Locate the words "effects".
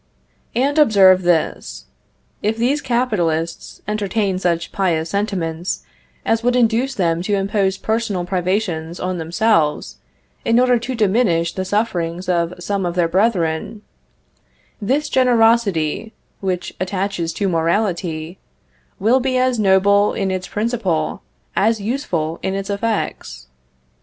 22.71-23.49